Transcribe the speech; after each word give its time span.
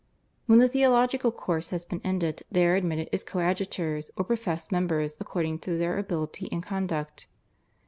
When 0.47 0.57
the 0.57 0.67
theological 0.67 1.31
course 1.31 1.69
has 1.69 1.85
been 1.85 2.01
ended 2.03 2.41
they 2.51 2.65
are 2.65 2.73
admitted 2.73 3.07
as 3.13 3.23
coadjutors 3.23 4.09
or 4.17 4.23
professed 4.25 4.71
members 4.71 5.15
according 5.19 5.59
to 5.59 5.77
their 5.77 5.95
ability 5.95 6.49
and 6.51 6.63
conduct. 6.63 7.27